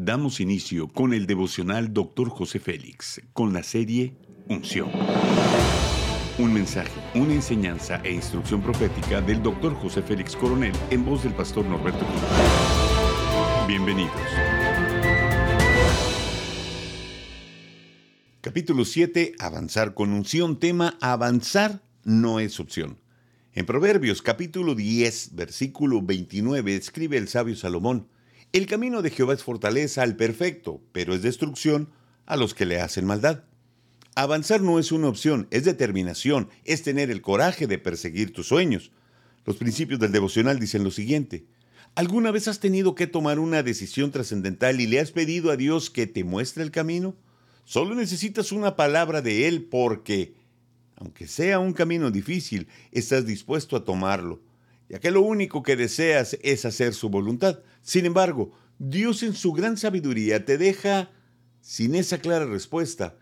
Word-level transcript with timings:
Damos 0.00 0.38
inicio 0.38 0.86
con 0.86 1.12
el 1.12 1.26
devocional 1.26 1.92
Dr. 1.92 2.28
José 2.28 2.60
Félix, 2.60 3.20
con 3.32 3.52
la 3.52 3.64
serie 3.64 4.14
Unción. 4.48 4.88
Un 6.38 6.52
mensaje, 6.54 6.92
una 7.16 7.34
enseñanza 7.34 8.00
e 8.04 8.12
instrucción 8.12 8.62
profética 8.62 9.20
del 9.20 9.42
Dr. 9.42 9.74
José 9.74 10.02
Félix 10.02 10.36
Coronel 10.36 10.70
en 10.90 11.04
voz 11.04 11.24
del 11.24 11.32
pastor 11.34 11.64
Norberto 11.64 12.06
Cruz. 12.06 12.22
Bienvenidos. 13.66 14.12
Capítulo 18.40 18.84
7. 18.84 19.32
Avanzar 19.40 19.94
con 19.94 20.12
unción. 20.12 20.60
Tema 20.60 20.96
Avanzar 21.00 21.82
no 22.04 22.38
es 22.38 22.60
opción. 22.60 23.00
En 23.52 23.66
Proverbios 23.66 24.22
capítulo 24.22 24.76
10, 24.76 25.34
versículo 25.34 26.02
29, 26.02 26.76
escribe 26.76 27.16
el 27.16 27.26
sabio 27.26 27.56
Salomón, 27.56 28.06
El 28.52 28.66
camino 28.66 29.02
de 29.02 29.10
Jehová 29.10 29.34
es 29.34 29.42
fortaleza 29.42 30.02
al 30.02 30.16
perfecto, 30.16 30.80
pero 30.92 31.14
es 31.14 31.20
destrucción 31.20 31.90
a 32.24 32.36
los 32.36 32.54
que 32.54 32.64
le 32.64 32.80
hacen 32.80 33.04
maldad. 33.04 33.44
Avanzar 34.14 34.62
no 34.62 34.78
es 34.78 34.90
una 34.90 35.08
opción, 35.08 35.46
es 35.50 35.64
determinación, 35.64 36.48
es 36.64 36.82
tener 36.82 37.10
el 37.10 37.20
coraje 37.20 37.66
de 37.66 37.78
perseguir 37.78 38.32
tus 38.32 38.48
sueños. 38.48 38.90
Los 39.44 39.56
principios 39.56 40.00
del 40.00 40.12
devocional 40.12 40.58
dicen 40.58 40.82
lo 40.82 40.90
siguiente. 40.90 41.44
¿Alguna 41.94 42.30
vez 42.30 42.48
has 42.48 42.58
tenido 42.58 42.94
que 42.94 43.06
tomar 43.06 43.38
una 43.38 43.62
decisión 43.62 44.10
trascendental 44.10 44.80
y 44.80 44.86
le 44.86 45.00
has 45.00 45.10
pedido 45.10 45.50
a 45.50 45.56
Dios 45.56 45.90
que 45.90 46.06
te 46.06 46.24
muestre 46.24 46.62
el 46.62 46.70
camino? 46.70 47.16
Solo 47.64 47.94
necesitas 47.94 48.50
una 48.50 48.76
palabra 48.76 49.20
de 49.20 49.46
Él 49.46 49.64
porque 49.64 50.34
aunque 50.96 51.28
sea 51.28 51.60
un 51.60 51.74
camino 51.74 52.10
difícil, 52.10 52.66
estás 52.90 53.24
dispuesto 53.24 53.76
a 53.76 53.84
tomarlo, 53.84 54.40
ya 54.88 55.00
que 55.00 55.10
lo 55.10 55.20
único 55.20 55.62
que 55.62 55.76
deseas 55.76 56.38
es 56.42 56.64
hacer 56.64 56.94
su 56.94 57.10
voluntad. 57.10 57.60
Sin 57.82 58.06
embargo, 58.06 58.52
Dios 58.78 59.22
en 59.22 59.34
su 59.34 59.52
gran 59.52 59.76
sabiduría 59.76 60.44
te 60.44 60.58
deja 60.58 61.10
sin 61.60 61.94
esa 61.94 62.18
clara 62.18 62.46
respuesta. 62.46 63.16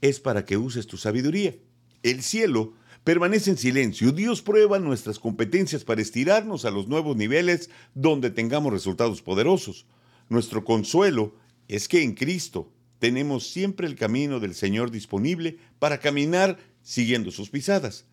Es 0.00 0.20
para 0.20 0.44
que 0.44 0.56
uses 0.56 0.86
tu 0.86 0.96
sabiduría. 0.96 1.54
El 2.02 2.22
cielo 2.22 2.74
permanece 3.04 3.50
en 3.50 3.58
silencio. 3.58 4.12
Dios 4.12 4.40
prueba 4.40 4.78
nuestras 4.78 5.18
competencias 5.18 5.84
para 5.84 6.00
estirarnos 6.00 6.64
a 6.64 6.70
los 6.70 6.88
nuevos 6.88 7.16
niveles 7.16 7.70
donde 7.94 8.30
tengamos 8.30 8.72
resultados 8.72 9.20
poderosos. 9.20 9.86
Nuestro 10.28 10.64
consuelo 10.64 11.34
es 11.68 11.88
que 11.88 12.02
en 12.02 12.14
Cristo 12.14 12.72
tenemos 12.98 13.50
siempre 13.50 13.86
el 13.86 13.96
camino 13.96 14.40
del 14.40 14.54
Señor 14.54 14.90
disponible 14.90 15.58
para 15.78 16.00
caminar 16.00 16.58
siguiendo 16.82 17.30
sus 17.30 17.50
pisadas. 17.50 18.06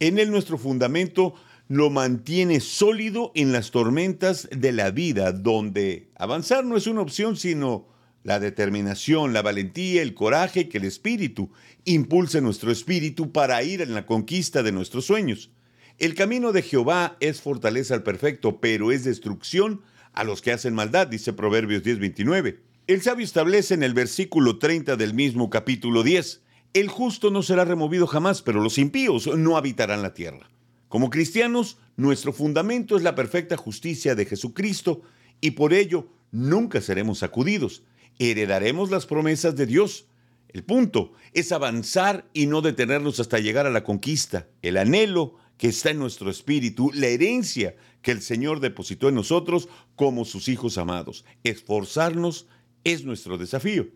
En 0.00 0.18
él 0.18 0.30
nuestro 0.30 0.58
fundamento 0.58 1.34
lo 1.68 1.90
mantiene 1.90 2.60
sólido 2.60 3.32
en 3.34 3.52
las 3.52 3.70
tormentas 3.70 4.48
de 4.50 4.72
la 4.72 4.90
vida, 4.90 5.32
donde 5.32 6.08
avanzar 6.16 6.64
no 6.64 6.76
es 6.76 6.86
una 6.86 7.00
opción, 7.00 7.36
sino 7.36 7.88
la 8.22 8.40
determinación, 8.40 9.32
la 9.32 9.42
valentía, 9.42 10.02
el 10.02 10.14
coraje 10.14 10.68
que 10.68 10.78
el 10.78 10.84
espíritu 10.84 11.50
impulse 11.84 12.40
nuestro 12.40 12.70
espíritu 12.70 13.32
para 13.32 13.62
ir 13.62 13.80
en 13.80 13.94
la 13.94 14.06
conquista 14.06 14.62
de 14.62 14.72
nuestros 14.72 15.06
sueños. 15.06 15.50
El 15.98 16.14
camino 16.14 16.52
de 16.52 16.62
Jehová 16.62 17.16
es 17.20 17.40
fortaleza 17.40 17.94
al 17.94 18.02
perfecto, 18.02 18.60
pero 18.60 18.92
es 18.92 19.04
destrucción 19.04 19.82
a 20.12 20.24
los 20.24 20.42
que 20.42 20.52
hacen 20.52 20.74
maldad, 20.74 21.06
dice 21.06 21.32
Proverbios 21.32 21.82
10:29. 21.82 22.60
El 22.86 23.00
sabio 23.00 23.24
establece 23.24 23.74
en 23.74 23.82
el 23.82 23.94
versículo 23.94 24.58
30 24.58 24.96
del 24.96 25.14
mismo 25.14 25.48
capítulo 25.50 26.02
10, 26.02 26.42
el 26.74 26.88
justo 26.88 27.30
no 27.30 27.42
será 27.42 27.64
removido 27.64 28.08
jamás, 28.08 28.42
pero 28.42 28.60
los 28.60 28.78
impíos 28.78 29.28
no 29.28 29.56
habitarán 29.56 30.02
la 30.02 30.12
tierra. 30.12 30.50
Como 30.94 31.10
cristianos, 31.10 31.78
nuestro 31.96 32.32
fundamento 32.32 32.96
es 32.96 33.02
la 33.02 33.16
perfecta 33.16 33.56
justicia 33.56 34.14
de 34.14 34.26
Jesucristo 34.26 35.02
y 35.40 35.50
por 35.50 35.74
ello 35.74 36.06
nunca 36.30 36.80
seremos 36.80 37.18
sacudidos. 37.18 37.82
Heredaremos 38.20 38.92
las 38.92 39.04
promesas 39.04 39.56
de 39.56 39.66
Dios. 39.66 40.06
El 40.50 40.62
punto 40.62 41.10
es 41.32 41.50
avanzar 41.50 42.30
y 42.32 42.46
no 42.46 42.60
detenernos 42.60 43.18
hasta 43.18 43.40
llegar 43.40 43.66
a 43.66 43.70
la 43.70 43.82
conquista, 43.82 44.46
el 44.62 44.76
anhelo 44.76 45.34
que 45.58 45.66
está 45.66 45.90
en 45.90 45.98
nuestro 45.98 46.30
espíritu, 46.30 46.92
la 46.94 47.08
herencia 47.08 47.74
que 48.00 48.12
el 48.12 48.22
Señor 48.22 48.60
depositó 48.60 49.08
en 49.08 49.16
nosotros 49.16 49.68
como 49.96 50.24
sus 50.24 50.46
hijos 50.46 50.78
amados. 50.78 51.24
Esforzarnos 51.42 52.46
es 52.84 53.04
nuestro 53.04 53.36
desafío. 53.36 53.88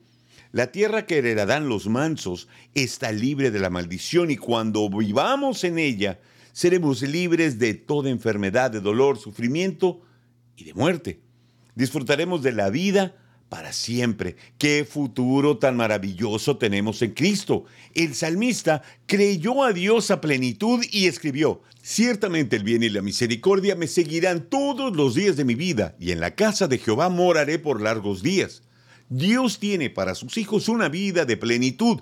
La 0.51 0.73
tierra 0.73 1.07
que 1.07 1.19
heredarán 1.19 1.69
los 1.69 1.87
mansos 1.87 2.49
está 2.75 3.13
libre 3.13 3.53
de 3.53 3.61
la 3.61 3.71
maldición 3.71 4.33
y 4.33 4.37
cuando 4.37 4.91
vivamos 4.91 5.63
en 5.63 5.79
ella, 5.79 6.19
seremos 6.59 7.03
libres 7.03 7.61
de 7.61 7.75
toda 7.75 8.11
enfermedad, 8.11 8.73
de 8.73 8.81
dolor, 8.81 9.17
sufrimiento 9.17 10.01
y 10.57 10.65
de 10.65 10.75
muerte. 10.75 11.21
Disfrutaremos 11.77 12.43
de 12.43 12.51
la 12.51 12.69
vida 12.69 13.15
para 13.49 13.73
siempre. 13.73 14.35
Qué 14.59 14.85
futuro 14.85 15.59
tan 15.59 15.77
maravilloso 15.77 16.57
tenemos 16.57 17.01
en 17.03 17.13
Cristo. 17.13 17.67
El 17.95 18.17
salmista 18.17 18.83
creyó 19.07 19.63
a 19.63 19.73
Dios 19.73 20.11
a 20.11 20.21
plenitud 20.21 20.85
y 20.91 21.07
escribió, 21.07 21.63
Ciertamente 21.81 22.57
el 22.57 22.65
bien 22.65 22.83
y 22.83 22.89
la 22.89 23.03
misericordia 23.03 23.77
me 23.77 23.87
seguirán 23.87 24.51
todos 24.51 24.97
los 24.97 25.15
días 25.15 25.37
de 25.37 25.45
mi 25.45 25.55
vida, 25.55 25.95
y 26.01 26.11
en 26.11 26.19
la 26.19 26.35
casa 26.35 26.67
de 26.67 26.79
Jehová 26.79 27.09
moraré 27.09 27.61
por 27.61 27.81
largos 27.81 28.21
días. 28.21 28.65
Dios 29.09 29.61
tiene 29.61 29.91
para 29.91 30.17
sus 30.17 30.37
hijos 30.37 30.69
una 30.69 30.89
vida 30.89 31.25
de 31.25 31.37
plenitud. 31.37 32.01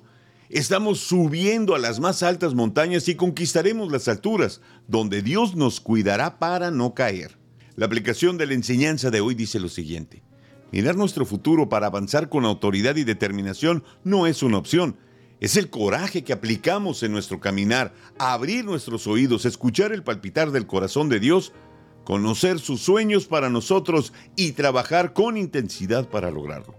Estamos 0.49 1.01
subiendo 1.01 1.75
a 1.75 1.79
las 1.79 1.99
más 1.99 2.23
altas 2.23 2.55
montañas 2.55 3.09
y 3.09 3.17
conquistaremos 3.17 3.91
las 3.91 4.07
alturas, 4.07 4.61
donde 4.87 5.21
Dios 5.23 5.57
nos 5.57 5.81
cuidará 5.81 6.39
para 6.39 6.71
no 6.71 6.95
caer. 6.95 7.37
La 7.75 7.87
aplicación 7.87 8.39
de 8.39 8.47
la 8.47 8.55
enseñanza 8.55 9.11
de 9.11 9.21
hoy 9.21 9.35
dice 9.35 9.59
lo 9.59 9.69
siguiente. 9.69 10.23
Mirar 10.71 10.97
nuestro 10.97 11.27
futuro 11.27 11.69
para 11.69 11.89
avanzar 11.89 12.29
con 12.29 12.45
autoridad 12.45 12.97
y 12.97 13.05
determinación 13.05 13.83
no 14.05 14.27
es 14.27 14.43
una 14.43 14.59
opción, 14.59 14.97
es 15.41 15.57
el 15.57 15.69
coraje 15.69 16.25
que 16.25 16.33
aplicamos 16.33 17.03
en 17.03 17.13
nuestro 17.13 17.41
caminar, 17.41 17.93
abrir 18.19 18.65
nuestros 18.65 19.07
oídos, 19.07 19.45
escuchar 19.45 19.93
el 19.93 20.03
palpitar 20.03 20.51
del 20.51 20.67
corazón 20.67 21.09
de 21.09 21.21
Dios, 21.21 21.53
conocer 22.05 22.59
sus 22.59 22.81
sueños 22.81 23.27
para 23.27 23.51
nosotros 23.51 24.13
y 24.37 24.53
trabajar 24.53 25.13
con 25.13 25.37
intensidad 25.37 26.09
para 26.09 26.31
lograrlo. 26.31 26.75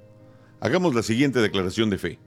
Hagamos 0.59 0.95
la 0.95 1.03
siguiente 1.03 1.39
declaración 1.39 1.89
de 1.89 1.97
fe. 1.97 2.19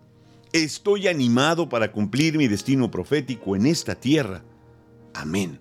Estoy 0.52 1.06
animado 1.06 1.68
para 1.68 1.92
cumplir 1.92 2.36
mi 2.36 2.48
destino 2.48 2.90
profético 2.90 3.54
en 3.54 3.66
esta 3.66 3.94
tierra. 3.94 4.42
Amén. 5.14 5.60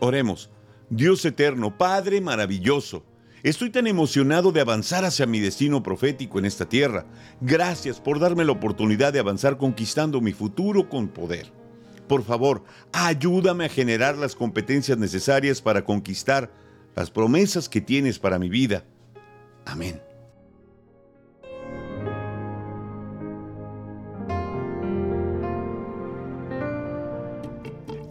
Oremos. 0.00 0.50
Dios 0.90 1.24
eterno, 1.24 1.76
Padre 1.76 2.20
maravilloso, 2.20 3.04
estoy 3.42 3.70
tan 3.70 3.86
emocionado 3.86 4.52
de 4.52 4.60
avanzar 4.60 5.04
hacia 5.04 5.26
mi 5.26 5.40
destino 5.40 5.82
profético 5.82 6.38
en 6.38 6.44
esta 6.44 6.68
tierra. 6.68 7.06
Gracias 7.40 8.00
por 8.00 8.18
darme 8.18 8.44
la 8.44 8.52
oportunidad 8.52 9.12
de 9.12 9.18
avanzar 9.20 9.58
conquistando 9.58 10.20
mi 10.20 10.32
futuro 10.32 10.88
con 10.88 11.08
poder. 11.08 11.52
Por 12.08 12.24
favor, 12.24 12.64
ayúdame 12.92 13.64
a 13.64 13.68
generar 13.68 14.16
las 14.16 14.36
competencias 14.36 14.98
necesarias 14.98 15.60
para 15.60 15.84
conquistar 15.84 16.52
las 16.94 17.10
promesas 17.10 17.68
que 17.68 17.80
tienes 17.80 18.18
para 18.18 18.38
mi 18.38 18.48
vida. 18.48 18.84
Amén. 19.64 20.05